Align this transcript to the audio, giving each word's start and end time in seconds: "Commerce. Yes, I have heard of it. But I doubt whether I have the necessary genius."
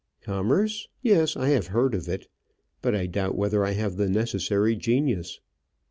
"Commerce. 0.23 0.87
Yes, 1.03 1.37
I 1.37 1.49
have 1.49 1.67
heard 1.67 1.93
of 1.93 2.09
it. 2.09 2.25
But 2.81 2.95
I 2.95 3.05
doubt 3.05 3.35
whether 3.37 3.63
I 3.63 3.73
have 3.73 3.97
the 3.97 4.09
necessary 4.09 4.75
genius." 4.75 5.39